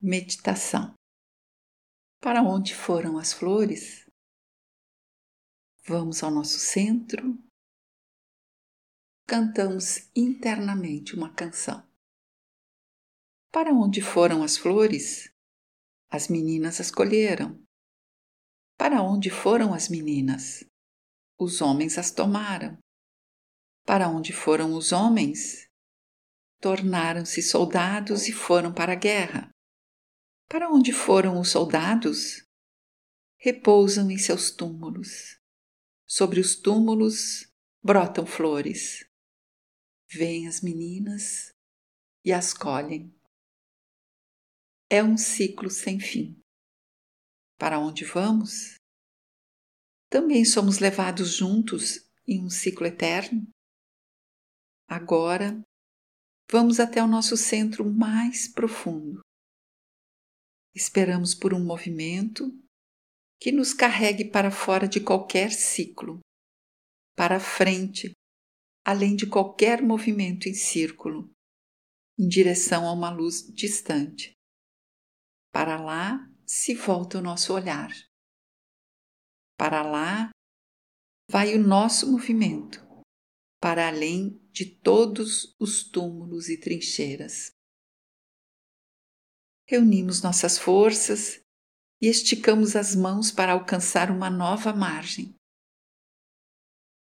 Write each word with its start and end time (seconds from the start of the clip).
Meditação. 0.00 0.94
Para 2.20 2.40
onde 2.40 2.72
foram 2.72 3.18
as 3.18 3.32
flores? 3.32 4.08
Vamos 5.84 6.22
ao 6.22 6.30
nosso 6.30 6.60
centro. 6.60 7.36
Cantamos 9.26 10.08
internamente 10.14 11.16
uma 11.16 11.34
canção. 11.34 11.84
Para 13.50 13.72
onde 13.72 14.00
foram 14.00 14.44
as 14.44 14.56
flores? 14.56 15.34
As 16.08 16.28
meninas 16.28 16.80
as 16.80 16.92
colheram. 16.92 17.60
Para 18.76 19.02
onde 19.02 19.30
foram 19.30 19.74
as 19.74 19.88
meninas? 19.88 20.62
Os 21.36 21.60
homens 21.60 21.98
as 21.98 22.12
tomaram. 22.12 22.78
Para 23.84 24.08
onde 24.08 24.32
foram 24.32 24.74
os 24.74 24.92
homens? 24.92 25.68
Tornaram-se 26.60 27.42
soldados 27.42 28.28
e 28.28 28.32
foram 28.32 28.72
para 28.72 28.92
a 28.92 28.96
guerra. 28.96 29.50
Para 30.48 30.70
onde 30.70 30.94
foram 30.94 31.38
os 31.38 31.50
soldados? 31.50 32.42
Repousam 33.36 34.10
em 34.10 34.16
seus 34.16 34.50
túmulos. 34.50 35.38
Sobre 36.06 36.40
os 36.40 36.56
túmulos 36.56 37.52
brotam 37.82 38.24
flores. 38.24 39.06
Vêm 40.10 40.48
as 40.48 40.62
meninas 40.62 41.54
e 42.24 42.32
as 42.32 42.54
colhem. 42.54 43.14
É 44.88 45.04
um 45.04 45.18
ciclo 45.18 45.68
sem 45.68 46.00
fim. 46.00 46.40
Para 47.58 47.78
onde 47.78 48.06
vamos? 48.06 48.76
Também 50.08 50.46
somos 50.46 50.78
levados 50.78 51.34
juntos 51.34 52.08
em 52.26 52.42
um 52.42 52.48
ciclo 52.48 52.86
eterno. 52.86 53.46
Agora, 54.88 55.62
vamos 56.50 56.80
até 56.80 57.02
o 57.02 57.06
nosso 57.06 57.36
centro 57.36 57.84
mais 57.84 58.48
profundo 58.48 59.20
Esperamos 60.74 61.34
por 61.34 61.54
um 61.54 61.64
movimento 61.64 62.44
que 63.40 63.52
nos 63.52 63.72
carregue 63.72 64.30
para 64.30 64.50
fora 64.50 64.88
de 64.88 65.00
qualquer 65.00 65.52
ciclo, 65.52 66.20
para 67.16 67.40
frente, 67.40 68.12
além 68.84 69.14
de 69.16 69.28
qualquer 69.28 69.82
movimento 69.82 70.48
em 70.48 70.54
círculo, 70.54 71.30
em 72.18 72.28
direção 72.28 72.86
a 72.86 72.92
uma 72.92 73.10
luz 73.10 73.46
distante. 73.52 74.32
Para 75.52 75.80
lá 75.80 76.18
se 76.46 76.74
volta 76.74 77.18
o 77.18 77.22
nosso 77.22 77.54
olhar. 77.54 77.90
Para 79.56 79.82
lá 79.82 80.30
vai 81.30 81.54
o 81.54 81.62
nosso 81.62 82.10
movimento, 82.10 82.84
para 83.60 83.88
além 83.88 84.38
de 84.50 84.64
todos 84.80 85.54
os 85.60 85.88
túmulos 85.88 86.48
e 86.48 86.58
trincheiras 86.58 87.57
reunimos 89.68 90.22
nossas 90.22 90.58
forças 90.58 91.42
e 92.00 92.06
esticamos 92.06 92.74
as 92.74 92.94
mãos 92.94 93.30
para 93.30 93.52
alcançar 93.52 94.10
uma 94.10 94.30
nova 94.30 94.72
margem. 94.72 95.34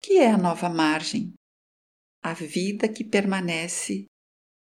Que 0.02 0.18
é 0.18 0.30
a 0.30 0.38
nova 0.38 0.70
margem? 0.70 1.34
A 2.22 2.32
vida 2.32 2.88
que 2.88 3.04
permanece 3.04 4.06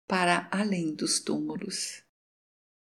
para 0.06 0.50
além 0.52 0.94
dos 0.94 1.22
túmulos, 1.22 2.04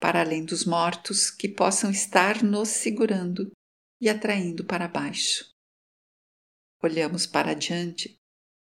para 0.00 0.20
além 0.20 0.44
dos 0.44 0.64
mortos 0.64 1.30
que 1.30 1.48
possam 1.48 1.90
estar 1.90 2.42
nos 2.42 2.70
segurando 2.70 3.52
e 4.00 4.08
atraindo 4.08 4.64
para 4.64 4.88
baixo. 4.88 5.48
Olhamos 6.82 7.24
para 7.24 7.52
adiante, 7.52 8.16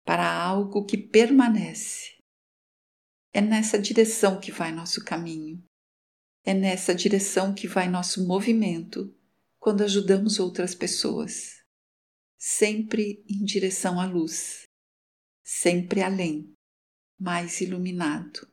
para 0.05 0.29
algo 0.29 0.85
que 0.85 0.97
permanece. 0.97 2.17
É 3.33 3.39
nessa 3.39 3.79
direção 3.79 4.39
que 4.39 4.51
vai 4.51 4.71
nosso 4.71 5.03
caminho. 5.03 5.63
É 6.45 6.53
nessa 6.53 6.93
direção 6.93 7.53
que 7.53 7.67
vai 7.67 7.87
nosso 7.87 8.27
movimento 8.27 9.15
quando 9.59 9.81
ajudamos 9.81 10.39
outras 10.39 10.75
pessoas. 10.75 11.63
Sempre 12.37 13.23
em 13.29 13.45
direção 13.45 13.97
à 13.97 14.05
luz, 14.05 14.63
sempre 15.41 16.01
além, 16.01 16.53
mais 17.17 17.61
iluminado. 17.61 18.45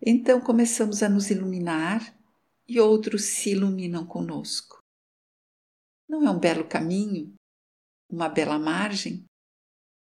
Então 0.00 0.40
começamos 0.40 1.02
a 1.02 1.08
nos 1.08 1.30
iluminar 1.30 2.18
e 2.66 2.80
outros 2.80 3.24
se 3.24 3.50
iluminam 3.50 4.06
conosco. 4.06 4.82
Não 6.08 6.26
é 6.26 6.30
um 6.30 6.38
belo 6.38 6.66
caminho? 6.66 7.34
Uma 8.08 8.30
bela 8.30 8.58
margem? 8.58 9.26